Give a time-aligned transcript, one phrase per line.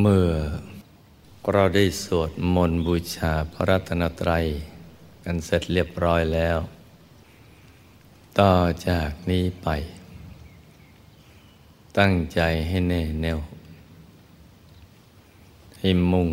[0.00, 0.30] เมื่อ
[1.52, 4.44] เราได้สวดมนต์บูชาพระรัตนตรัย
[5.24, 6.58] กันเสร็จเรียบร้อยแล้ว
[8.40, 8.54] ต่อ
[8.88, 9.68] จากนี้ไป
[11.98, 13.38] ตั้งใจให้แน่แน่ว
[15.78, 16.28] ให้มุ่ง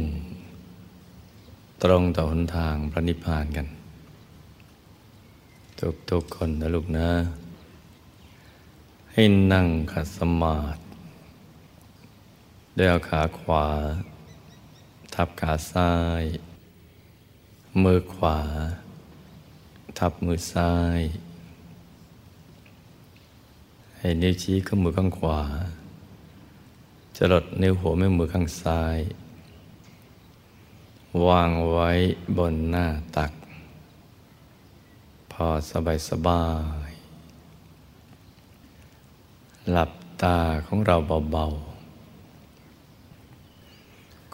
[1.84, 3.68] ตรงต่อหนทางพระนิพพานกัน
[6.10, 7.10] ทุกๆคนนะลูกนะ
[9.14, 10.89] ให้นั่งขัดสมาธิ
[12.82, 13.68] ด้วยเอาขาขวา
[15.16, 16.24] ทับขาซ้าย
[17.84, 18.40] มือขวา
[19.98, 21.00] ทับมือซ้าย
[23.98, 25.42] ให้นิ้วชี้ข้างมือข้างขวา
[27.16, 29.00] จะลดนิ้วหัวแม่มือข้างซ้าย
[31.26, 31.90] วางไว้
[32.38, 33.32] บนหน้าตัก
[35.32, 36.46] พอสบายสบา
[36.90, 36.92] ย
[39.72, 39.92] หลับ
[40.22, 40.96] ตาของเรา
[41.34, 41.69] เบาๆ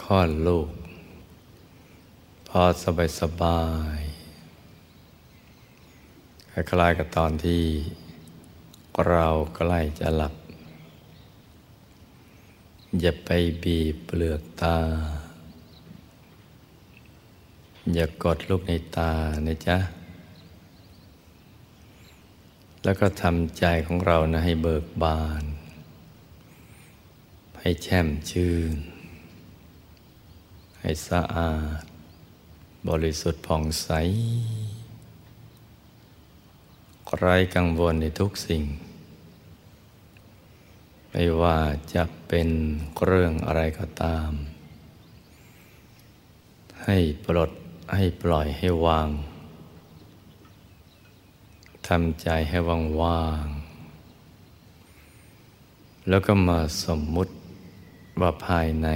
[0.10, 0.70] คลอดลูก
[2.48, 3.64] พอสบายสบา
[3.98, 4.00] ย
[6.52, 7.64] คล้ายๆกับตอนที่
[9.08, 10.34] เราใกล้จะหลับ
[13.00, 13.30] อย่าไป
[13.64, 14.78] บีบเปลือกตา
[17.94, 19.12] อย่ากดลูกในตา
[19.46, 19.78] นะจ๊ะ
[22.84, 25.44] แล้วก็ทำใจของเรานะให้เบิกบาน
[27.60, 28.95] ให้แช่มชื่น
[30.88, 31.84] ให้สะอาด
[32.90, 33.90] บริสุทธิ์ผ่องใส
[37.18, 38.64] ไร้กังวลในทุกสิ่ง
[41.12, 41.60] ไม่ว่า
[41.94, 42.50] จะเป็น
[43.06, 44.30] เรื่องอะไรก็ตาม
[46.84, 47.52] ให้ปลด
[47.96, 49.10] ให้ปล่อยให้วาง
[51.88, 53.46] ทำใจให้ว่างว่าง
[56.10, 57.34] แล้วก็มาสมมุติ
[58.20, 58.90] ว่าภายใน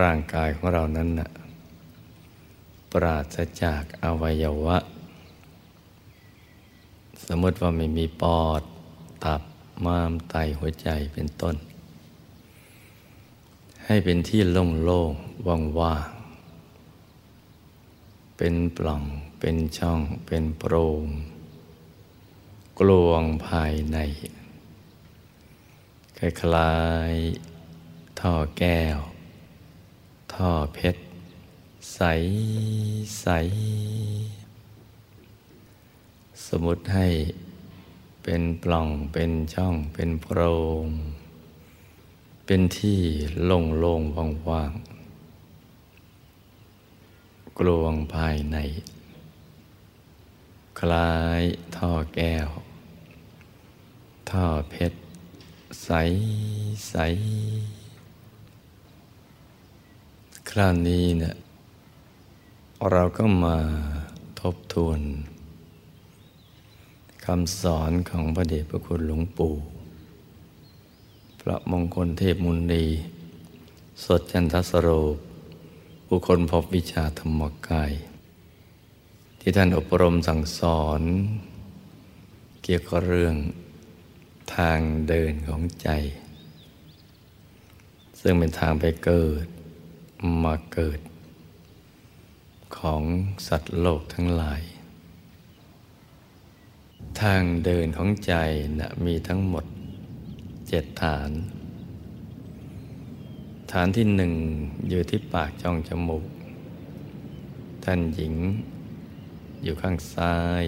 [0.00, 1.30] ร่างกายของเรานั้นนะ
[2.92, 4.78] ปราศจากอวัยวะ
[7.26, 8.62] สมมติว่าไม่มีปอด
[9.24, 9.42] ตับ
[9.84, 11.56] ม้ามไตหัวใจเป็นต้น
[13.86, 15.46] ให้เป็นที่โล่งๆ
[15.80, 19.04] ว่างๆเป็นปล่อง
[19.40, 21.04] เป็นช่อง เป็นโปร่ง
[22.80, 23.98] กลวงภายใน
[26.18, 26.74] คล้า
[27.10, 28.98] ยๆท่อแก้ว
[30.40, 31.02] ท่อเพชร
[31.94, 32.00] ใส
[33.20, 33.26] ใส
[36.46, 37.08] สมมติให้
[38.22, 40.40] เป็นปล่องเป็นช่องเป็นโพร
[40.84, 40.86] ง
[42.46, 43.00] เป็นที่
[43.44, 44.72] โล่งโล่งว่างว่าง
[47.58, 48.56] กลวงภายใน
[50.80, 51.42] คล้าย
[51.76, 52.48] ท่อแก้ว
[54.30, 54.98] ท่อเพชร
[55.84, 55.90] ใส
[56.88, 56.96] ใส
[60.60, 61.34] ราวนี้เนี่ย
[62.90, 63.56] เราก็มา
[64.40, 65.00] ทบทวน
[67.24, 69.54] คำสอนของพระเดชพระคุณหลวงปู่
[71.40, 72.84] พระมงคลเทพมุนี
[74.04, 74.88] สดจันทสโร
[76.08, 77.92] บุคคลพบวิชาธรรมกาย
[79.40, 81.02] ที่ท่านอบรมสั่งสอน
[82.62, 83.36] เกี่ยวกับเรื่อง
[84.54, 84.78] ทาง
[85.08, 85.88] เดินของใจ
[88.20, 89.46] ซึ่งเป็นทางไปเกิด
[90.44, 91.00] มาเกิด
[92.78, 93.02] ของ
[93.46, 94.62] สัตว์โลกทั้งหลาย
[97.20, 98.34] ทางเดินของใจ
[98.80, 99.64] นะมีทั้งหมด
[100.68, 101.30] เจ็ดฐาน
[103.72, 104.34] ฐานที่หนึ่ง
[104.88, 106.26] อยู่ที่ปากจองจมูก
[107.84, 108.34] ท่านหญิง
[109.62, 110.64] อยู่ข้างซ้าย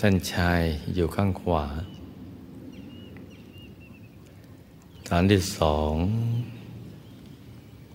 [0.00, 0.62] ท่านชาย
[0.94, 1.66] อยู่ข้างขวา
[5.08, 5.94] ฐานที่สอง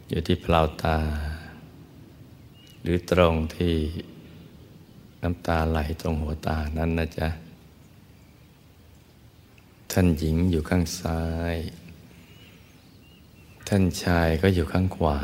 [0.10, 0.98] อยู่ที่เปล่าตา
[2.82, 3.76] หรือตรงที่
[5.22, 7.30] น้ำตาไหลตรงหัวตานั้นนะจ๊ะ
[9.92, 11.22] ท่านหญิงอยู่ข้างซ้า
[11.54, 11.56] ย
[13.68, 15.18] ท่านชายก็อยู่ข้างขวา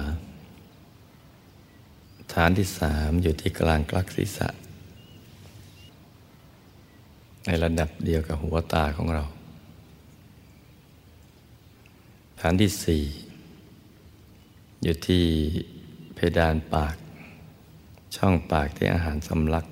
[2.34, 4.50] ฐานที่สามอยู่ที่กลางกลักศีรษะ
[7.46, 9.24] ในระดับเดียวกับหัวตาของเรา
[12.42, 13.04] ฐานที่สี่
[14.88, 15.26] อยู่ที่
[16.16, 16.96] เพดานปาก
[18.16, 19.66] ช่องปากที่อาหารสำลัก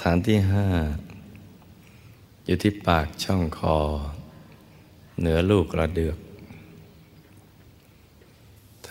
[0.00, 0.66] ฐานที่ห้า
[2.46, 3.76] อยู่ที่ปากช่องคอ
[5.18, 6.18] เหนือลูกกระเดือก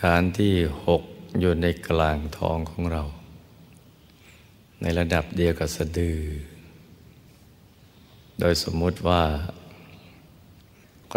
[0.00, 0.54] ฐานที่
[0.86, 1.02] หก
[1.40, 3.02] อยู่ในกลางท้องของเรา
[4.80, 6.20] ในระดับเดียวกับสะดือ
[8.38, 9.22] โดยสมมุติว่า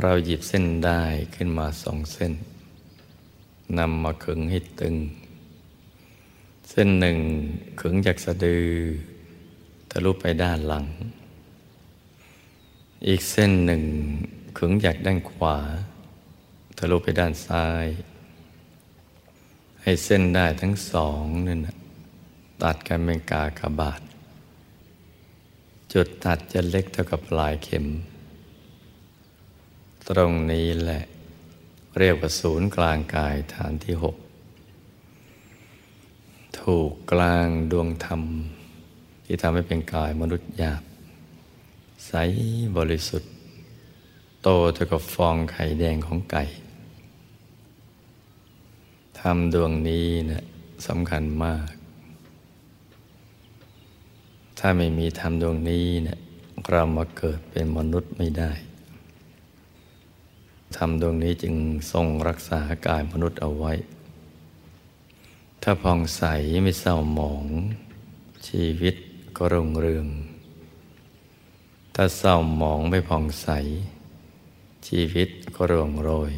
[0.01, 1.01] เราหยิบเส้นได้
[1.35, 2.33] ขึ้นมาสองเส้น
[3.77, 4.95] นำมาขึงให้ตึง
[6.69, 7.17] เส้นหนึ่ง
[7.79, 8.67] ขึงจากสะดือ
[9.91, 10.85] ทะลุไปด้านหลัง
[13.07, 13.83] อีกเส้นหนึ่ง
[14.57, 15.57] ขึงจากด้านขวา
[16.77, 17.85] ทะลุไปด้านซ้าย
[19.81, 21.59] ให้เส้นได้ทั้งสองนั่น
[22.63, 24.01] ตัดกันเป็นกากบาท
[25.93, 27.85] จุดตัดจะเล็กเท่ากับปลายเข็ม
[30.09, 31.03] ตรงนี้แหละ
[31.97, 34.15] เรียกว่าศูนย์กลางกายฐานที่หก
[36.61, 38.21] ถูกกลางดวงธรรม
[39.25, 40.83] ที่ทำให้เป็นกายมนุษย์หยาบ
[42.07, 42.13] ใส
[42.77, 43.31] บริสุทธิ์
[44.43, 46.43] โตเท่ากับฟองไข่แดงของไก่
[49.19, 50.43] ธรรมดวงนี้นะ่ะ
[50.87, 51.69] สำคัญมาก
[54.59, 56.19] ถ้าไม่มีธรรมดวงนี้เนะี่ย
[56.71, 58.51] เรามาเกิดเป็นมนุษย์ไม่ได้
[60.75, 61.55] ธรรมดวงนี้จึง
[61.91, 63.73] ทรงรักษากายมนุษย์เอาไว้
[65.61, 66.23] ถ้าผ่องใส
[66.63, 67.45] ไม่เศร้าหมอง
[68.47, 68.95] ชีวิต
[69.37, 70.07] ก็รุ่งเรือง
[71.95, 73.47] ถ้าเศร้าหมองไม่ผ่องใส
[74.87, 76.33] ชีวิตก็ร่วงโรย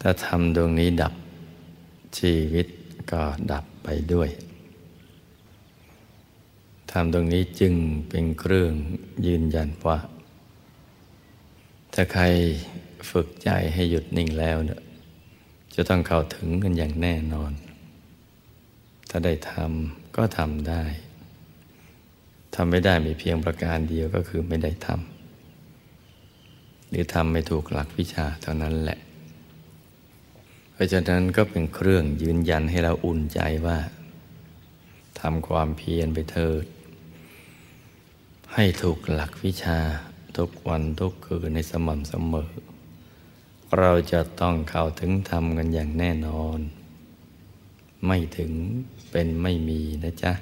[0.00, 1.14] ถ้าทำดวงนี้ดับ
[2.18, 2.66] ชีวิต
[3.10, 4.30] ก็ดับไปด้วย
[6.90, 7.74] ทำดวงนี้จึง
[8.08, 8.72] เป็นเครื่อง
[9.26, 9.98] ยืนยันว่า
[11.94, 12.24] ถ้าใคร
[13.10, 14.80] ฝึกใจให้หยุดนิ่งแล้วเนี่ย
[15.74, 17.52] จะต้องเข้าถึงกันอย่างแน่นอน
[19.08, 20.84] ถ้าได้ทำก็ทำได้
[22.54, 28.98] ทำไม่ได้มีเพียงประการเดียวก็คือไม่ได้ทำหรือทำไม่ถูกหลักวิชาเท่านั้นแหละ
[30.72, 33.78] เพราะฉะนั้นก็เป็นเครื่องยืนยันให้เราอุ่นใจว่า
[35.20, 36.64] ทำความเพียรไปเถิด
[38.54, 39.78] ให้ถูกหลักวิชา
[40.36, 42.50] ทุกวันทุกคืนในสม่ำเสมอ
[43.78, 46.58] เราจะต้องเข้าถึงธรรมกันอย่างแน่นอน
[48.06, 48.52] ไม่ถึง
[49.10, 50.32] เป็นไม่มีนะจ๊ะ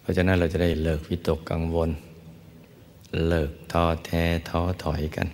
[0.00, 1.90] เพราะฉะนั้นเราจะได้เลิกวิตกกังวล
[3.28, 5.28] เลิกท้อแท้ท้อถอยกัน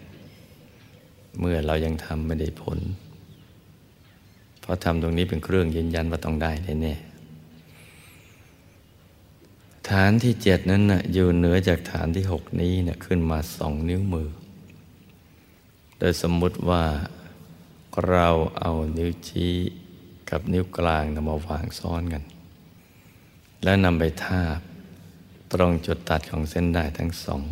[1.38, 2.78] เมื่อเรายังทำไม่ได้ผล
[4.60, 6.94] เพราะทำตรงนี้เป็นเครื่องยืนยันว่าต้องได้แน่
[9.88, 14.28] ฐานที่เจ็ดนั้นนะ่ะอยู่เหนือจากฐานที่หกนี้นะ่ยขึ้นมาสองนิ้วมือ
[15.98, 16.84] โดยสมมุติว่า
[18.08, 18.28] เรา
[18.60, 19.54] เอานิ้วชี้
[20.30, 22.22] กับนิ้วกลางนำมาวางซ้อนกัน
[23.62, 24.60] แล้วนำไปทาบ
[25.52, 27.42] ตรงจุดตัดของเส้นได้ทั้งสอง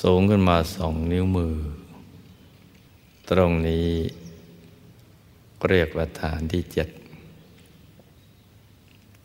[0.00, 1.56] สูงขึ้นมาสองนิ้วมือ
[3.30, 3.88] ตรงนี้
[5.68, 6.88] เรียกว่าฐานที่เจ็ด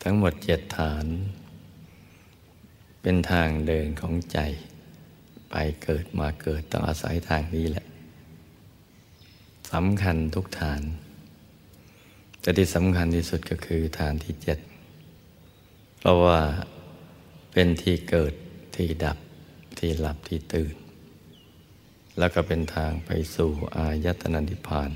[0.02, 1.06] ทั้งหมดเจ็ดฐาน
[3.02, 4.38] เป็นทางเดินของใจ
[5.50, 7.86] ไปเกิดมาเกิดต้องอาศัยทางนี้แหละ
[9.72, 10.82] สำคัญทุกฐาน
[12.40, 14.58] แต่ที่สำคัญที่สุดก็คือฐานที่เจ็ด
[15.98, 16.40] เพราะว่า
[17.52, 18.34] เป็นที่เกิด
[18.76, 19.18] ที่ดับ
[19.78, 20.74] ที่หลับที่ตื่น
[22.18, 24.90] แล้วก็เป็นทางไปสู่อายตนะนิพพาน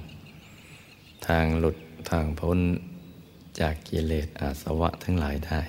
[1.27, 1.77] ทางหลุด
[2.11, 2.59] ทางพ้น
[3.61, 5.61] จากกิเลสอาสวะทั้งหลายได้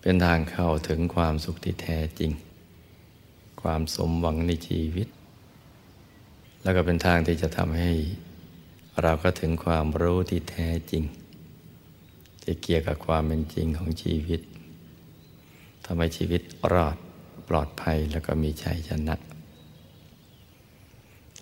[0.00, 2.32] เป็นทางเข้าถึงความสุขที่แท้จริง
[3.62, 5.08] ความสมหวังในชีวิต
[6.62, 7.92] แล้วก็เป็นทางที่จะทำให้
[9.02, 11.04] เราก็ถึงความรู้ที่แท้จริง
[12.42, 14.40] ที่เกี่ยวกับความเป็นจริงของชีวิต
[15.84, 16.42] ทำให้ชีวิต
[16.72, 16.96] รอด
[17.48, 19.16] ปลอดภัยแล้วก็มีชัยชนะ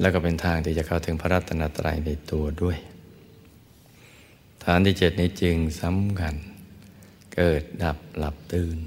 [0.00, 2.76] แล้วก็เป็นทางที่จะเข้าถึงพระรัตนตรัยในตัวด้วย
[4.64, 6.34] ฐานที่เจ็ดนี้จึงสำคัญ
[7.42, 8.78] เกิดดับหลับตื่น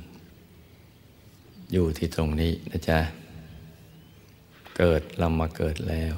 [1.71, 2.99] อยู่ที่ตรงนี้นะจ๊ะ
[4.77, 6.15] เกิดเรามาเกิดแล้ว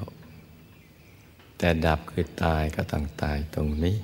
[1.58, 3.96] แต่ดับคือตายก็ต้องตายตรงนี้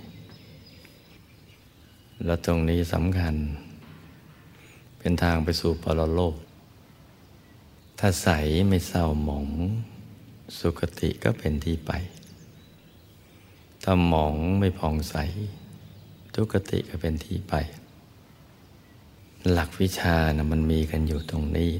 [2.24, 3.34] แล้วตรงนี้สำคัญ
[4.98, 6.36] เป็นทางไปสู่ปรโลก
[7.98, 8.28] ถ้าใส
[8.68, 9.48] ไม่เศร้าหมอง
[10.58, 11.92] สุคติก็เป็นที่ไป
[13.82, 15.16] ถ้าหมองไม่ผ่องใส
[16.34, 17.56] ทุกติก็เป็นที่ไป
[19.48, 21.72] หลักวิชานะมันมีกันอยู่ตรงนี้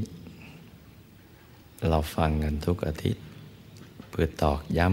[1.89, 3.25] เราฟังกันทุกอาทิตย์
[4.09, 4.89] เพื่อตอกย้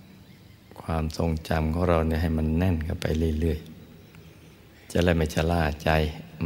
[0.00, 3.06] ำความทรงจำของเราเนี่ยให้มันแน่นกันไป
[3.40, 5.90] เรื่อยๆ จะเลยไม่ชะล่าใจ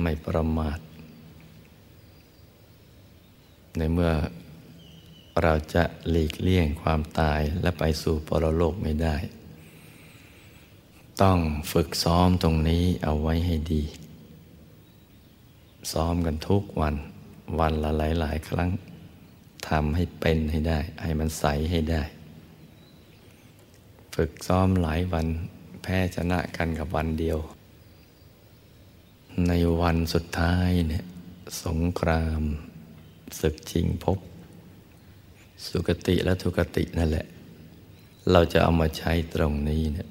[0.02, 0.78] ไม่ประมาท
[3.76, 4.12] ในเมื่อ
[5.42, 9.16] เราจะหลีกเลี่ยงความตายและไปสู่ปรโลกไม่ได้
[11.22, 11.38] ต้อง
[11.72, 13.82] ฝึกซ้อมตรงนี้เอาไว้ให้ดี
[15.92, 16.94] ซ้อมกันทุกวัน
[17.58, 18.70] วันละหลายหลายครั้ง
[19.68, 22.02] ทำให้เป็นให้ได้ ให้มันใสให้ได้
[24.14, 25.26] ฝึกซ้อมหลายวัน
[25.82, 27.38] แพ้ชนะกันกับวันเดียว
[29.48, 31.04] ในวันสุดท้ายเนี่ย
[31.64, 32.42] สงคราม
[33.40, 34.18] ศึกชิงพบ
[35.68, 37.26] สุกติและทุกตินั่นแหละ
[38.32, 40.08] เราจะเอามาใช้ตรงนี้เนี่ย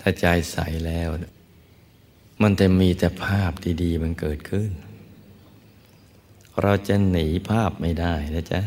[0.00, 1.08] ถ้าใจใสแล้ว
[2.42, 3.52] มันจะมีแต่ภาพ
[3.82, 4.70] ดีๆ มันเกิดขึ้น
[6.62, 8.60] เราจะหนีภาพไม่ได้นะจ๊ะ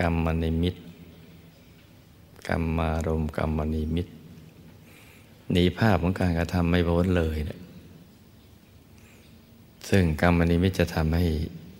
[0.00, 0.74] กรรมนิมิต
[2.48, 4.06] กรรมารมณ์กรรมนิมิต
[5.52, 7.60] หนีภาพของการกระทำไม่พ้นเลยนะ
[9.88, 11.24] ซึ่งกรรมนิมิตจะทำให้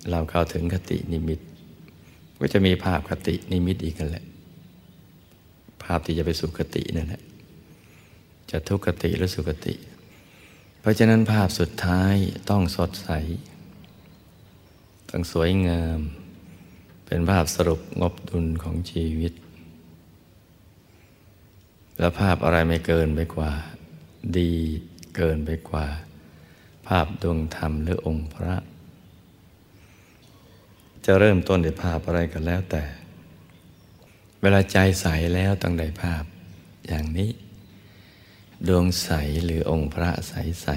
[0.09, 1.39] เราเข้าถึงคตินิมิต
[2.39, 4.25] ก็จะมีภาพคตินิมิตอีกนั่นแหละ
[5.83, 7.21] ภาพที่จะไปสู่คตินั่นแหละ
[8.51, 9.73] จะทุคติหรือสุคติ
[10.81, 12.15] เพราะฉะนั้นภาพสุดท้าย
[12.49, 13.09] ต้องสดใส
[15.09, 15.99] ต้องสวยงาม
[17.05, 19.33] เป็นภาพสรุปงบดุลของชีวิต
[21.99, 23.51] และภาพอะไรไม่เกินไปกว่า
[24.37, 24.51] ดี
[25.15, 25.85] เกินไปกว่า
[26.87, 28.55] ภาพดวงธรรมหรือองค์พระ
[31.05, 32.83] จะเริ่มต้นด้วยภาพอะไรกันแล้วแต่
[34.41, 36.23] เวลาใจใสแล้วต้องได้ภาพ
[36.87, 37.29] อย่างนี้
[38.67, 39.09] ดวงใส
[39.45, 40.67] หรือองค์พระใสใส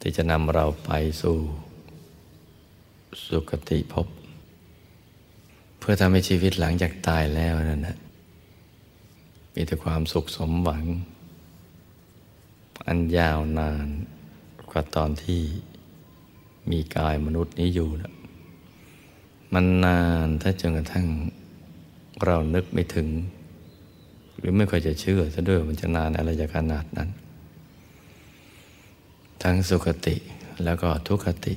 [0.00, 0.90] ที่จะนำเราไป
[1.22, 1.38] สู่
[3.26, 4.06] สุคติภพ
[5.78, 7.96] เพื่อทำให้ชีวิตหลังจากตายแล้วนั่นนะ
[9.54, 10.84] มีแต่ความสุขสมหวัง
[12.86, 13.88] อันยาวนาน
[14.70, 15.42] กว่าตอนที่
[16.70, 18.12] มีกายมนุษย์นี้อยู่นะ
[19.52, 21.06] มันนานถ้าจนกระทั่ง
[22.24, 23.08] เรานึกไม่ถึง
[24.38, 27.08] หรือไม่ค่อยจะเชื่อซะด้วยมันจะนานอะไรจะขนาดนั้น
[29.42, 30.16] ทั้งสุขติ
[30.64, 31.54] แล้วก็ทุกขติ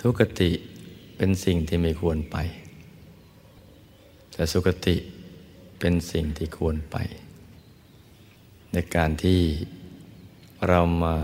[0.00, 0.50] ทุกขติ
[1.16, 2.36] เป็นสิ่งที่ไม่ควรไป
[4.32, 4.96] แต่สุขติ
[5.78, 6.96] เป็นสิ่งที่ควรไป
[8.72, 9.40] ในการที่
[10.68, 11.14] เรามา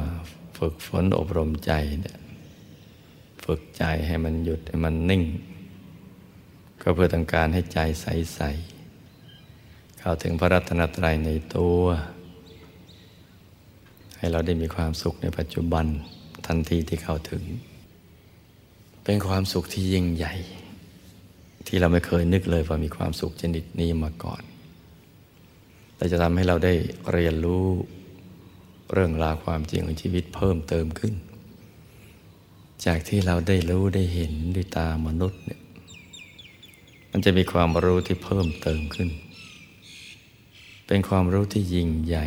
[0.58, 2.18] ฝึกฝนอบรมใจเนี่ย
[3.44, 5.22] ฝึกใจให้มันหยุดให้มันนิ่ง
[6.82, 8.40] ก็เพื่อต้องการให้ใจใส
[10.04, 11.82] เข้าถึงพระรัตนตรัยในตัว
[14.18, 15.86] ให้เราได้มีความสุขในปัจจุบัน
[16.46, 17.42] ทันทีที่เข้าถึง
[19.04, 20.34] เป็นความสุขที่ยิ่งใหญ่
[21.66, 24.42] ที่เราไม่เคยนึกเลยว่ามีความสุขชนิดนี้มาก่อน
[25.96, 26.74] แต่จะทำให้เราได้
[27.12, 27.64] เรียนรู้
[28.92, 31.14] เรื่องราวความจริงของชีวิตเพิ่มเติมขึ้น
[32.86, 35.60] จากที่เราได้รู้ได้เห็นด้วยตามนุษย์เนี่ย
[37.10, 39.10] มันจะมีความรู้ที่เพิ่มเติมขึ้น
[40.94, 42.26] เป็นความรู้ที่ยิ่งใหญ่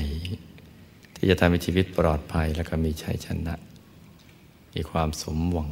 [1.16, 3.56] ที่จะทำให้ชีวิตปลอดภัยแล้วก็มีชัยชนะ
[4.74, 5.72] มีความสมหวัง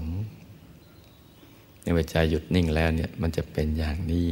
[1.81, 4.27] ในเวใจหยุดนิ่งแล้วเนี่ยมันจะเป็นอย่างนี้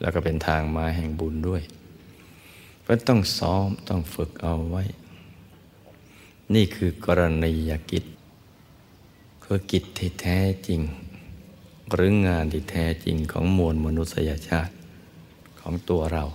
[0.00, 1.62] แล้วก็เป็นทางมาแห่งบุญด้วย
[2.80, 4.82] เพราะต้องซ้อมต้องฝึกเอาไว้
[6.54, 8.04] นี่คือกรณียกิจ
[9.44, 10.80] คือกิจที่แท้จริง
[11.92, 14.74] หรืองานที่แท้จริงของมวลมนุษยชาติ
[15.60, 16.26] ของตัวเรา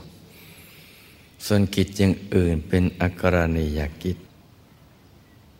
[1.46, 4.18] ส่วนกิจอย่างอื่นเป็นอกรณียกิจ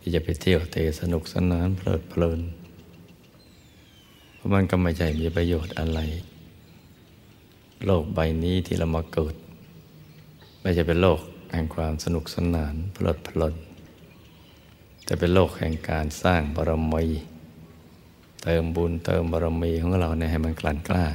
[0.04, 2.40] ี่จะไปเที่ยวเตะสนุกสนานเพลิดเพลิน
[4.34, 6.00] เพราะมันก็ไม่ใช่มีประโยชน์อะไร
[7.86, 9.34] โลกใบนี้ที่เรามาเกิด
[10.60, 11.20] ไม่ใช่เป็นโลก
[11.52, 13.54] แห่งความสนุกสนานเพลิดเพลิน
[15.04, 17.04] แต่เป็นโลกแห่งการสร้างบารมี
[18.44, 21.06] เติมบุญเติมบารมีของเราเนี่ยให้มันกลั่นกล้า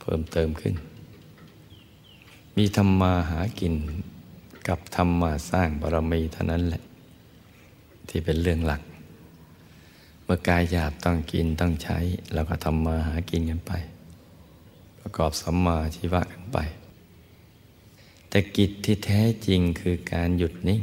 [0.00, 0.74] เพิ่มเติมขึ้น
[2.56, 3.74] มีธรรมาหากิน
[4.68, 6.82] กับธรรมาสร้างบารมีเท่านั้นแหละ
[8.08, 8.82] ที่เป็นเรื่องหลัก
[10.24, 11.98] เมื่อกายหยาบต้องกินต้องใช้
[12.32, 13.72] เราก็ทำมาหากินกันไป
[15.00, 16.58] ประกอบสัมมาชีวะกันไป
[18.28, 20.82] แต่กิจที่แท้จริงคือการหยุดนิ่ง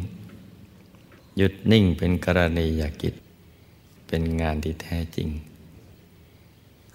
[1.37, 3.15] หยุดนิ่งเป็นกรณียกิจ
[4.07, 5.29] เป็นงานที่แท้จริง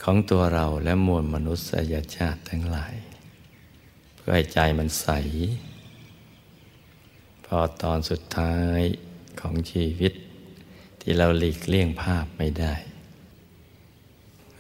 [0.03, 2.95] ของตัวเราและมวลมนุษยชาติทั้งหลาย
[4.31, 5.09] พื่อให้ใจมันใส
[7.47, 8.81] พอตอนสุดท้าย
[9.41, 10.13] ของชีวิต
[11.01, 12.75] ที่เราหลีกเลี่ยงภาพไม่ได้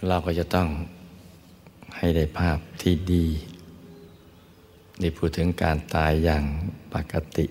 [0.06, 0.68] เราก็จะต้อง
[1.96, 3.26] ให้ได้ภาพที่ดี
[5.00, 6.44] นี่พูดถึงการตายอย่าง
[6.94, 7.46] ปกติ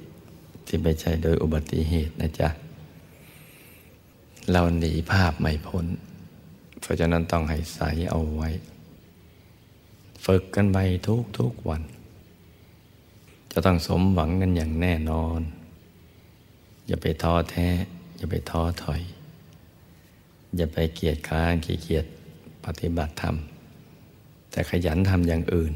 [0.65, 2.49] ที่ไม่ใช่โดยอุบัติเหตุนะจ๊ะ
[4.51, 5.85] เราหนีภาพไม่พ้น
[6.81, 8.49] เพราะฉะนั้นต้องให้ใสเอาไว้
[10.25, 11.83] ฝึกกันไปทุกทุกวัน
[13.59, 15.39] จะต้องสมหวังกันอย่างแน่นอน
[16.87, 17.67] อย่าไปท้อแท้
[18.17, 19.01] อย่าไปท้อถอย
[20.55, 22.05] อย่าไปเกียจค้านขี้เกียจ
[22.65, 23.35] ปฏิบัติธรรม
[24.51, 25.73] แต่ขยันทำอย่างอื่น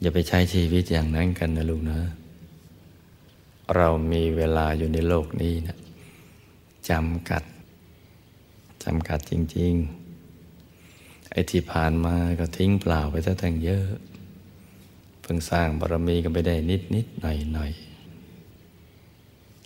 [0.00, 2.00] อย่าไปใช้ชีวิตอย่างนั้นกันนะลูกนะ
[3.76, 5.76] เรามีเวลาอยู่ในโลกนี้นะ
[6.90, 7.44] จำกัด
[8.84, 9.72] จำกัดจริง
[10.52, 13.88] ๆ ไอ้ที่ผ่านมาก็ทิ้งเปล่าไปซะทั้งเยอะ
[15.32, 17.70] พิ่งสร้างบารมีกันไปได้นิดนิดหน่อยหน่อย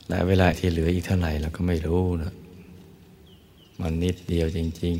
[0.09, 2.33] และเวลาที่เหลืออีกเท่าไหร่เราก็ไม่รู้นะ
[3.81, 4.95] มันนิดเดียวจริง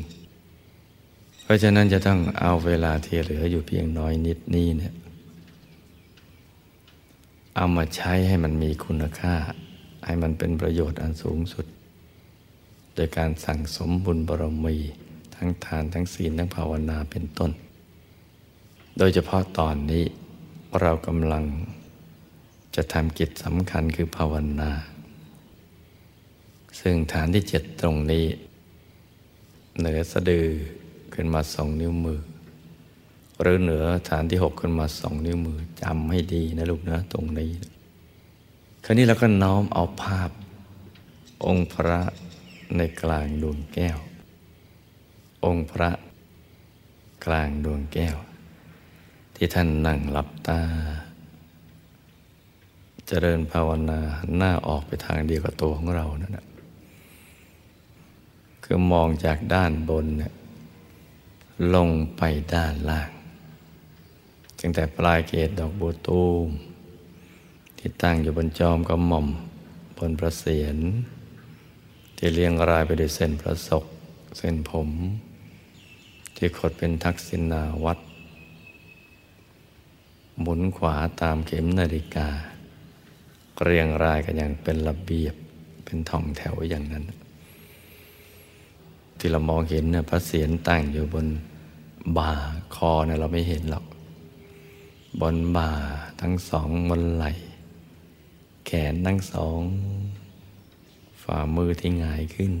[0.69, 4.93] ๆ เพราะฉะนั้นจะต้องเอาเวลาที่เหลืออยู่เพียงน้อยนิดนี้เนี่ย
[7.55, 9.35] เอามาใช้ให้มันมีคุณค่า
[10.05, 11.65] ให้มันเป็นประโยชน์อันสูงสุด
[12.95, 14.77] โดยการสั่งสมบุญบารมี
[15.35, 17.51] ทั้งทานทั้งศีลทั้งภาวนาเป็นต้น
[18.97, 20.05] โดยเฉพาะตอนนี้
[20.81, 21.45] เรากำลัง
[22.75, 24.71] จะทำกิจสำคัญคือภาวนา
[26.79, 28.25] ซึ่งฐานที่เจ็ดตรงนี้
[29.79, 30.47] เหนือสะดือ
[31.13, 32.21] ขึ้นมาสองนิ้วมือ
[33.41, 37.51] หรือเหนือฐานที่หกขึ้นมาสองนิ้วมือจำให้ดีนะลูกนะตรงนี้
[38.83, 40.29] คราวนี้เราก็น้อมเอาภาพ
[41.45, 42.01] องค์พระ
[42.77, 43.97] ในกลางดวงแก้ว
[45.45, 45.89] องค์พระ
[47.25, 48.17] กลางดวงแก้ว
[49.35, 50.59] ที่ท่านนั่งหลับตา
[53.07, 53.99] เจริญภาวนา
[54.37, 56.45] หน้าออกไปทางเดียวกับตัวของเรานั่นแหละ
[58.63, 60.33] คือมองจากด้านบนเนี่ย
[61.75, 62.21] ลงไป
[62.53, 63.09] ด้านล่าง
[64.59, 66.47] ตั้งแต่ปลายเกศดอกบัวตูม
[67.77, 69.27] ที่ตั้งอยู่บนจอมกระหม่อม
[69.97, 70.77] บนประเสียน
[72.17, 73.85] ที่เรียงรายไปด้วยเส้นประศก
[74.37, 74.89] เส้นผม
[76.35, 77.99] ที่ขดเป็นทักษิณาวัด
[80.41, 82.29] หมุนขวาตามเข็มนาฬิกา
[83.63, 85.35] เรียงรายกันอย่างเป็นระเบียบ
[85.85, 87.05] เป็นท่องแถวอย่างนั้น
[89.17, 91.27] ที่เรามองเห็นเนี่ยพระเศียรตั้งอยู่บน
[92.17, 92.31] บ่า
[92.75, 93.85] คอเนี่ยเราไม่เห็นหรอก
[95.21, 95.71] บนบ่า
[96.21, 97.31] ทั้งสองบนไหล่
[98.65, 99.59] แขนทั้งสอง
[101.23, 102.53] ฝ่ามือที่หงายขึ้น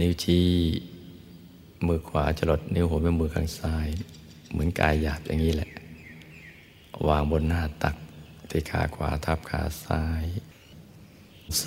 [0.00, 0.46] นิ้วชี้
[1.86, 3.88] มือขวาจรดนิ้วหัวแม่มือข้างซ้าย
[4.52, 5.70] เหมือนกายหยาบอย่างนี้แหละ
[7.08, 7.96] วางบนหน้าตัก
[8.50, 10.24] ที่ขาขวาทับขาซ้าย
[11.60, 11.66] ใส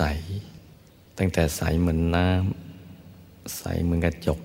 [1.18, 4.40] ตั้งแต่ใสเหมือนน้ำใสเหมือนกระจก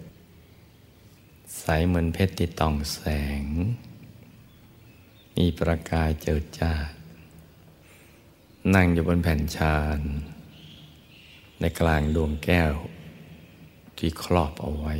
[1.60, 3.00] ใสเหมือนเพชรติดต่องแส
[3.42, 3.44] ง
[5.36, 6.72] มีประกายเจิดจ้า
[8.74, 10.00] นั่งอยู่บนแผ่นชาน
[11.60, 12.72] ในกลางดวงแก้ว
[13.98, 14.94] ที่ครอบเอาไว้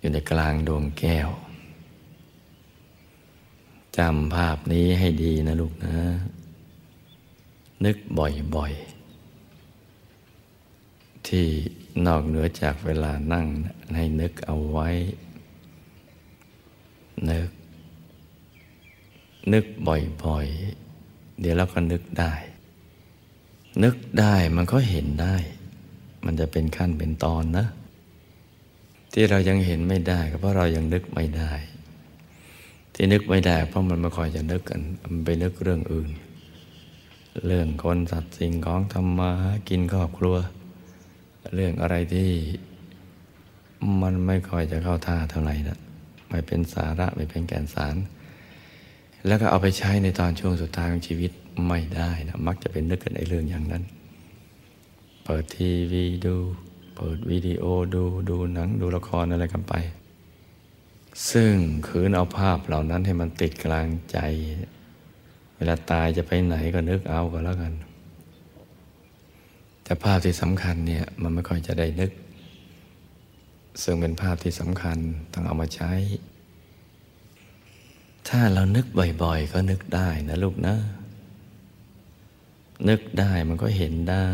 [0.00, 1.28] อยู่ในกลางดวงแก้ว
[3.96, 5.96] จำภาพนี้ให้ดีนะลูกนะ
[7.84, 9.00] นึกบ่อยๆ
[11.28, 11.46] ที่
[12.06, 13.46] นอกเหนือจากเวลานั่ง
[13.94, 14.88] ให้นึกเอาไว้
[17.30, 17.50] นึก
[19.52, 22.32] นึกบ่อยๆ เดี๋ยวเราก็นึกได้
[23.82, 25.36] นึกได้มันก็เห็นได้
[26.24, 27.66] มันจะเป็นขั้นเป็นตอนนะ
[29.12, 31.52] ที่เรายังเห็นไม่ได้ก็เพราะเรายังนึกไม่ได้
[32.94, 36.10] ที่นึกไม่ได้ เพราะมันไม่คอยจะนึกกันมันไปนึกเรื่องอื่น
[37.46, 39.30] เรื่องคนสัตว์สิ่งของทำมา
[39.68, 40.36] กินครอบครัว
[41.54, 42.30] เรื่องอะไรที่
[44.02, 45.78] มันไม่คอยจะเข้าท่าเท่าไหร่นะ
[46.28, 47.96] ไม่เป็นสาระไม่เป็นแก่นสาร
[49.26, 51.30] แล้วก็เอาไปใช้ในตอนช่วงสุดท้ายของชีวิต
[51.68, 53.82] ไม่ได้นะมักจะเป็นนึกกันในเรื่องอย่างนั้น
[55.24, 56.36] เปิดทีวีดู
[57.02, 59.74] เปิดวิดีโอดูดูหนังดูละครอะไรกันไป
[61.30, 61.52] ซึ่ง
[61.88, 64.18] คืนเอาภาพเหล่านั้นให้มันติดกลางใจ
[65.56, 67.72] เวลาตายจะไปไหนก็นึกเอาก็แล้วกัน
[69.84, 72.10] แต่ภาพที่สำคัญเนี่ยมันไม่ค่อยจะได้นึก
[73.82, 74.98] ซึ่งเป็นภาพที่สำคัญ
[75.32, 75.92] ต้องเอามาใช้
[78.28, 78.86] ถ้าเรานึก
[79.22, 80.76] บ่อย ๆ ก็นึกได้นะลูกนะ
[82.88, 84.28] นึกได้มันก็เห็นได้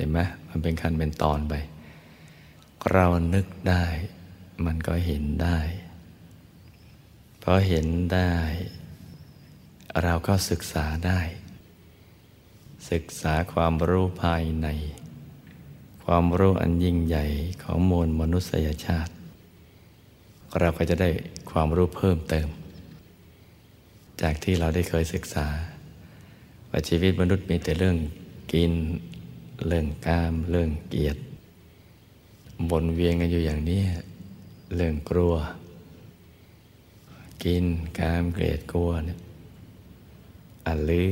[0.00, 1.54] ห็นไหมมันเป็นขั้นเป็นตอนไป
[2.92, 3.84] เรานึกได้
[4.66, 5.58] มันก็เห็นได้
[7.42, 8.32] พอเห็นได้
[10.02, 11.20] เราก็ศึกษาได้
[12.90, 14.68] ศึกษาความรู้ภายใน
[16.04, 17.26] ความรู้อันยิ่งใหญ่
[17.62, 19.12] ของมวลมนุษยชาติ
[20.58, 21.10] เราก็จะได้
[21.50, 22.48] ความรู้เพิ่มเติม
[24.22, 25.46] จากที่เราได้เคยศึกษา
[26.70, 27.96] ว่าชีวิตมนุษย์มีแต่เรื่อง
[28.52, 28.72] กิน
[29.66, 31.20] เรื่องกาม เรื่องเกียรติ
[32.70, 33.82] บนเวียงกันอยู่อย่างนี้
[34.76, 35.34] เรื่องกลัว
[37.44, 37.64] กิน
[37.98, 39.18] กามเกลียดกลัวเนี่ย
[40.66, 41.10] อันลือ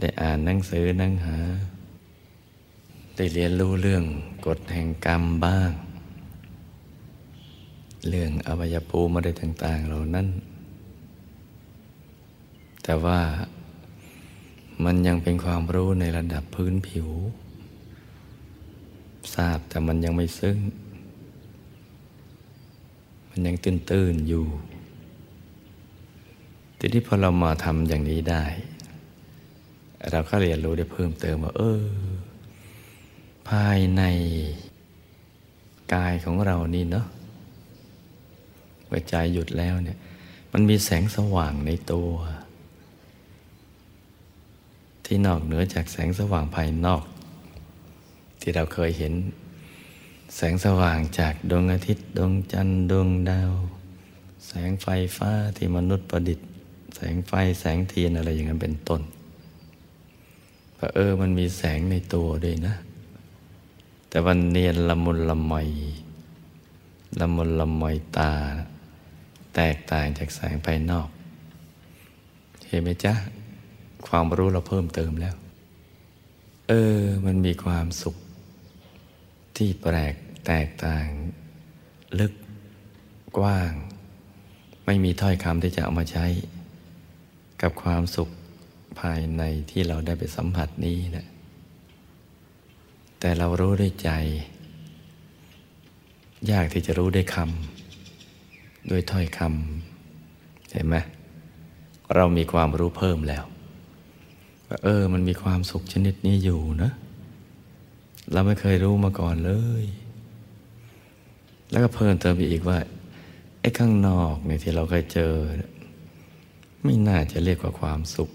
[0.00, 1.38] ได้อ่านหนังสือนั่งหา
[3.16, 4.04] ได้เรียนรู้เรื่อง
[4.46, 5.70] กฎแห่งกรรมบ้าง
[8.08, 10.26] เรื่องอวัยภูมิอะไรต่าง ๆ เหล่านั้น
[12.82, 13.20] แต่ว่า
[14.84, 17.08] มันยังเป็นความรู้ในระดับพื้นผิว
[19.34, 20.58] ทราบแต่มันยังไม่ซึ้ง
[23.30, 24.46] มันยังตื้นๆอยู่
[26.78, 28.44] ทีนี้พอเรามาทำอย่างนี้ได้
[30.10, 31.84] เราก็เรียนรู้ได้เพิ่มเติมว่า เออ
[33.48, 34.02] ภายใน
[35.94, 37.06] กายของเรานี่เนาะ
[38.86, 39.98] เมื่อใจหยุดแล้วเนี่ย
[40.52, 42.10] มันมีแสงสว่างในตัว
[45.04, 47.04] ที่นอกเหนือจากแสงสว่างภายนอก
[48.48, 49.14] ที่เราเคยเห็น
[50.36, 53.52] แสงสว่างจากดวงอาทิตย์ดวงจันทร์ดวงดาว
[54.46, 56.48] แสงไฟฟ้าที่มนุษย์ประดิษฐ์
[56.96, 59.02] แสงไฟแสงเทียนอะไรอย่างนั้นเป็นต้น
[60.78, 62.74] พระเออมันมีแสงในตัวด้วยนะ
[64.08, 65.54] แต่วันเนียนละมุนละไม
[67.20, 67.82] ละมุนละไม
[68.16, 68.32] ตา
[69.54, 71.08] แตกต่างจากแสงภายนอก
[72.66, 73.12] เห็นไหมจ๊ะ
[74.06, 75.36] ความรู้เราเพิ่มเติมแล้ว
[76.68, 78.16] เออ มันมีความสุข
[79.56, 80.14] ที่แปลก
[80.46, 81.06] แตกต่าง
[82.18, 82.32] ลึก
[83.38, 83.72] กว้าง
[84.86, 86.26] ไม่มีถ้อยคำที่จะเอามาใช้
[87.62, 88.28] กับความสุข
[89.00, 91.26] ภายในที่เราได้ไปสัมผัสนี้นะ
[93.20, 94.10] แต่เรารู้ด้วยใจ
[96.50, 100.96] ยากที่จะรู้ด้วยคำด้วยถ้อยคำเห็นไหม
[102.14, 103.44] เรามีความรู้เพิ่มแล้ว
[104.84, 106.90] เออ มันมีความสุขชนิดนี้อยู่นะ
[108.32, 109.84] เราไม่เคยรู้มาก่อนเลย
[111.70, 112.78] แล้วก็เพิ่มเติมไปอีกว่า
[113.60, 115.32] ไอ้ข้างนอกเนี่ยที่เราเคยเจอ
[116.84, 118.30] ไม่น่าจะเรียกว่าความสุข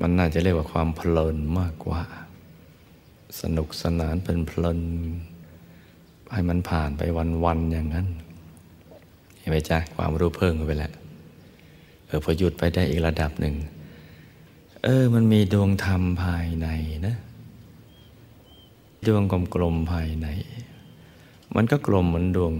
[0.00, 2.02] มันน่าจะเรียกว่าความเพลินมากกว่า
[3.40, 4.80] สนุกสนานเป็นเพลิน
[6.32, 7.02] ให้มันผ่านไป
[7.44, 8.06] วันๆอย่างนั้น
[9.38, 10.92] เห็นไหมจ๊ะความรู้เพิ่มไปแล้ว
[12.06, 13.54] เออพอหยุดไปได้อีกระดับหนึ่ง
[14.84, 16.68] เออ มันมีดวงธรรมภายใน
[17.06, 17.16] นะ
[19.06, 19.22] ดวง
[19.54, 20.26] กลมๆภายใน
[21.54, 22.54] มันก็กลมเหมือนดวง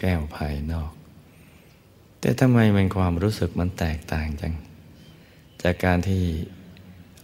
[0.00, 0.90] แก้วภายนอก
[2.20, 4.54] แต่ทำไมมันความรู้สึกมันแตกต่างจัง
[5.62, 6.22] จากการที่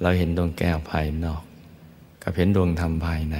[0.02, 1.42] เราเห็นดวงแก้วภายนอก
[2.22, 3.36] กับเห็นดวงธรรมภายใน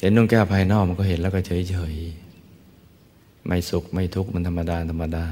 [0.00, 5.26] เห็นดวงแก้วภายนอกมันก็เห็นแล้วก็เฉยๆ ไม่สุขไม่ทุกข์มันธรรมดาธรรมดา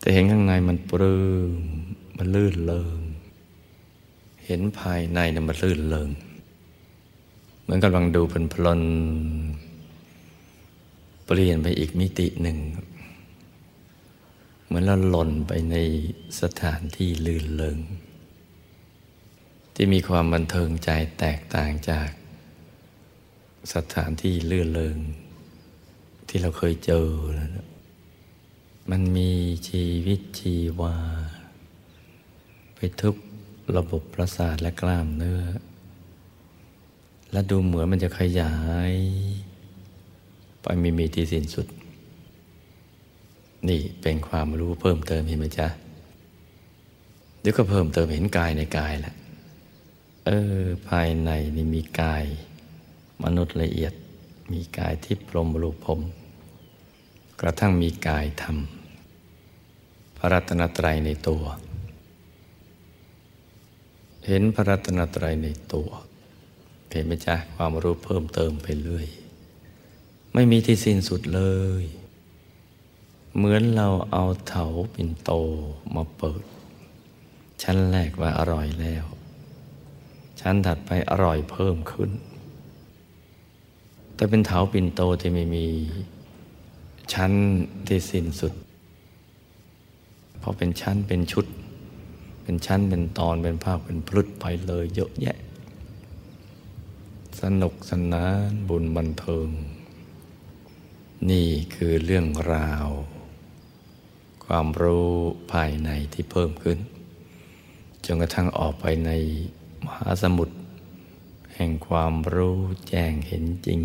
[0.00, 1.20] แต่เห็นข้างในมันปลื้
[1.58, 1.60] ม
[2.16, 2.98] มันลื่นเลิง
[4.46, 6.10] เห็นภายในเนี่ยมันลื่นเลิง
[7.68, 8.82] เหมือนกำลังดูเป็นพลน
[11.26, 12.58] เปลี่ยนไปอีกมิติหนึ่ง
[14.66, 15.76] เหมือนเราหล่นไปใน
[16.40, 17.78] สถานที่ลื่นเลิง
[19.74, 22.10] ที่มีความบันเทิงใจแตกต่างจาก
[23.74, 24.98] สถานที่ลื่นเลิง
[26.28, 27.08] ที่เราเคยเจอ
[28.90, 29.32] มันมี
[29.68, 30.96] ชีวิตชีวา
[32.76, 33.16] ไปทุก
[33.76, 35.42] ระบบประสาทและกล้ามเนื้อ
[37.32, 38.54] และดูเหมือนมันจะขยา
[38.90, 38.92] ย
[40.62, 41.66] ไปมีมีที่สิ้นสุด
[43.68, 45.68] นี่เป็นความรู้เพิ่มเติมเห็นไหมจ๊ะ
[47.40, 49.14] เดี๋ยวก็เพิ่มเติมเห็นกายในกายแหละ
[50.26, 52.24] เออ ภายในนี่มีกาย
[53.24, 53.92] มนุษย์ละเอียด
[54.52, 56.00] มีกายที่พรมรูปผม
[57.40, 58.56] กระทั่งมีกายธรรม
[60.16, 61.44] พระรัตนตรัยในตัว
[64.26, 65.88] เห็นพระรัตนตรัยในตัว
[66.90, 69.06] เห็นไหมจ๊ะความรู้เพิ่มเติมไปเรื่อย
[70.34, 71.42] ไม่มีที่สิ้นสุดเล
[71.82, 71.84] ย
[73.36, 75.32] เหมือนเราเอาเถาปิ่นโต
[75.94, 76.42] มาเปิด
[77.62, 79.04] ชั้นแรกว่าอร่อยแล้ว
[80.40, 82.10] ชั้นถัดไปอร่อยเพิ่มขึ้น
[84.14, 85.66] แต่เป็นเถาปิ่นโตที่ไม่มี
[87.12, 87.32] ชั้น
[87.88, 88.52] ที่สิ้นสุด
[90.38, 91.46] เพราะเป็นชั้นเป็นชุด
[92.42, 95.36] เป็นชั้นเป็นตอนเป็นภาคเป็นพลุดไปเลยเยอะแยะ
[97.40, 99.48] สนุกสนานบุญบันเทิง
[101.30, 102.88] นี่คือเรื่องราว
[104.44, 105.12] ความรู้
[105.52, 106.78] ภายในที่เพิ่มขึ้น
[108.04, 109.10] จนกระทั่งออกไปใน
[109.84, 110.56] มหาสมุทร
[111.54, 113.80] แห่งความรู้แจ้งเห็นจริง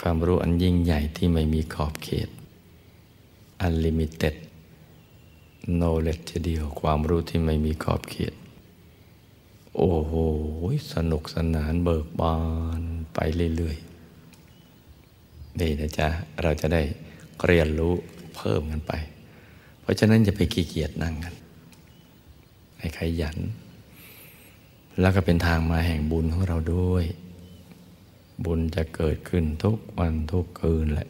[0.00, 2.28] ความรู้อันยิ่งใหญ่ที่ไม่มีขอบเขต
[3.66, 4.34] unlimited
[5.78, 8.34] knowledge เดียวความรู้ที่ไม่มีขอบเขต
[9.78, 10.12] โอ้โห
[10.94, 12.36] สนุกสนานเบิกบา
[12.80, 12.82] น
[13.14, 13.18] ไป
[13.56, 16.08] เรื่อยๆนี่นะจ๊ะ
[16.42, 16.82] เราจะได้
[17.46, 17.94] เรียนรู้
[18.36, 18.92] เพิ่มกันไป
[19.80, 21.34] เพราะฉะนั้นอย่าไปขี้เกียจนั่งกัน
[22.78, 23.38] ให้ขยัน
[25.00, 27.04] แล้วก็เป็นทางมาแห่งบุญของเราด้วย
[28.44, 31.08] บุญจะเกิดขึ้นทุกวันทุกคืนแหละ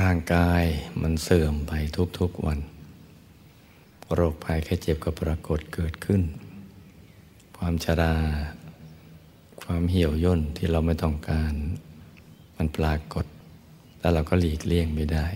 [0.00, 0.64] ร่างกาย
[1.00, 1.72] มันเสื่อมไป
[2.18, 2.60] ทุกๆวัน
[4.14, 6.22] โรคภัยแค่เจ็บก็ปรากฏเกิดขึ้น
[7.56, 8.14] ความชรา
[9.62, 11.52] ความเหี่ยวย่นที่เราไม่ต้องการ
[12.56, 13.26] มันปรากฏ
[13.98, 15.26] แล้วเราก็หลีกเลี่ยงไม่ได้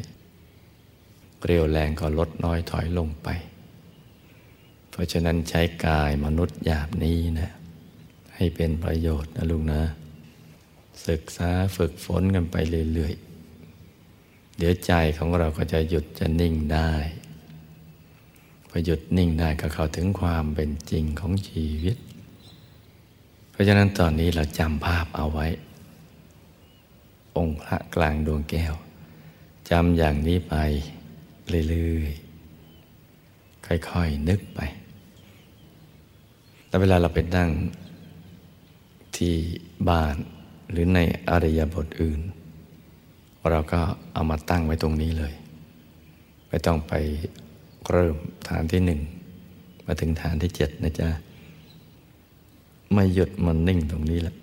[1.45, 3.29] เรียวแรงก็ลดน้อยถอยลงไป
[4.91, 7.51] เพราะฉะนั้นใช้กายมนุษย์หยาบนี้นะ
[8.35, 9.83] ให้เป็นประโยชน์นะลุงนะ
[11.09, 12.57] ศึกษาฝึกฝนกันไป
[12.95, 16.93] เรื่อยๆ เดี๋ยวใจของเราก็จะหยุดจะนิ่งได้
[18.71, 21.97] พอหยุดนิ่งได้ก็เข้าถึงความเป็นจริงของชีวิต
[23.51, 25.47] เพราะฉะนั้นตอนนี้เราจำภาพเอาไว้
[27.37, 28.75] องค์พระกลางดวงแก้ว
[29.71, 30.55] จำอย่างนี้ไป
[31.69, 34.61] เรื่อยๆค่อยๆนึกไป
[36.69, 37.51] แล้วเวลาเราไปนั่ง
[39.17, 39.35] ที่
[39.89, 40.15] บ้าน
[40.71, 42.21] หรือในอริยบทอื่น
[43.51, 43.81] เราก็
[44.13, 45.35] เอามาตั้งไว้ตรงนี้เลย
[46.49, 46.93] ไม่ต้องไป
[47.91, 48.17] เริ่ม
[48.49, 49.01] ฐานที่หนึ่ง
[49.85, 51.11] มาถึงฐานที่เจ็ดนะจ๊ะ
[52.93, 54.37] ไม่หยุดมันนิ่งตรงนี้แหละ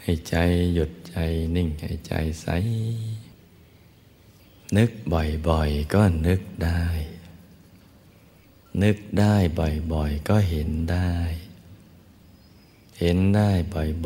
[0.00, 0.36] ให้ใจ
[0.74, 1.16] หยุดใจ
[1.56, 2.46] นิ่งให้ใจใส
[4.76, 6.82] นึกบ่อยๆ ก็นึกได้
[8.82, 9.34] นึกได้
[9.92, 11.12] บ่อยๆ ก็เห็นได้
[13.00, 13.50] เห็นได้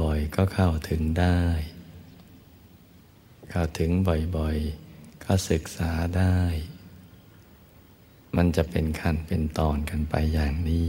[0.00, 1.40] บ่อยๆ ก็เข้าถึงได้
[3.50, 3.90] เข้าถึง
[4.36, 6.38] บ่อยๆ ก็ศึกษาได้
[8.36, 10.88] มันจะเป็นขั้นเป็นตอนกันไปอย่างนี้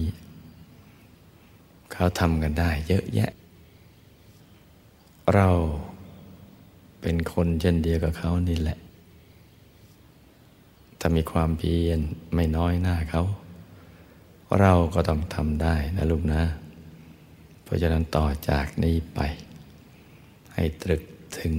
[1.91, 3.31] เขาทำกันได้เยอะแยะ
[5.35, 5.49] เรา
[7.01, 8.77] เป็นคนเช่นเดียวกับเขานี่แหละ
[10.99, 11.99] ถ้ามีความเพียร
[12.33, 13.23] ไม่น้อยหน้าเขา
[14.59, 16.43] เราก็ต้องทำได้นะลูกนะ
[17.63, 19.19] เพราะฉะนั้นต่อจากนี้ไป
[20.53, 21.01] ให้ตรึก
[21.39, 21.55] ถึง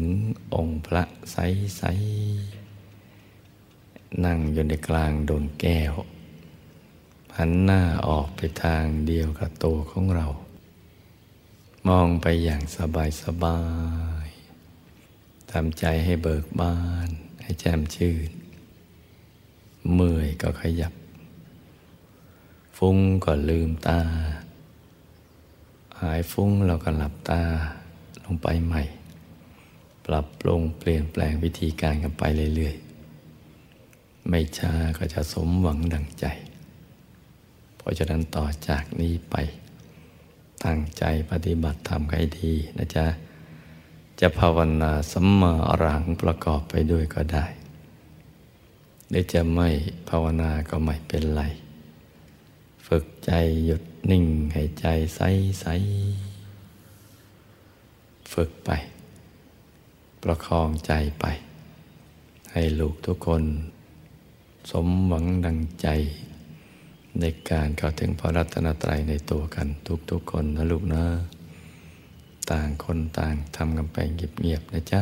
[0.55, 2.62] องค์พระใสๆ
[4.25, 5.93] นั่งอยู่ในกลางดวงแก้ว
[7.37, 10.27] หันหน้าออกไปทางเดียวกับตัวของเรา
[11.89, 13.61] มองไปอย่างสบายสบา
[14.27, 14.29] ย
[15.51, 17.09] ทำใจให้เบิกบาน
[17.43, 18.31] ให้แจ่มชื่น
[19.95, 20.93] เมื่อยก็ขยับ
[22.77, 24.01] ฟุ้งก็ลืมตา
[26.01, 27.43] หายฟุ้งเราก็หลับตา
[28.25, 28.83] ลงไปใหม่
[30.07, 32.23] ปรับปรุงเปลี่ยนแปลงวิธีการกันไป
[32.57, 32.92] เรื่อยๆ
[34.29, 36.27] ไม่ช้าก็จะสมหวังดังใจ
[37.77, 39.37] เพราะฉะนั้นต่อจากนี้ไป
[40.65, 43.07] ตั้งใจปฏิบัติธรรมให้ดีนะจ๊ะ
[44.21, 47.47] จะภาวนาสัมมาอรังประกอบไปด้วยก็ได้
[49.09, 49.69] หรือจะไม่
[50.09, 51.43] ภาวนาก็ไม่เป็นไร
[52.87, 53.33] ฝึกใจ
[53.65, 55.21] หยุดนิ่งให้ใจใส
[55.61, 55.67] ใส
[58.33, 58.71] ฝึกไป
[60.23, 61.25] ประคองใจไป
[62.53, 63.45] ให้ลูกทุกคน
[64.71, 65.89] สมหวังดังใจ
[67.21, 69.67] ในการเข้าถึงพระรัตนตรัยในตัวกัน
[70.11, 71.05] ทุกๆคนนะลูกนะ
[72.51, 75.01] ต่างคนต่างทำกันไปเงียบๆนะจ๊ะ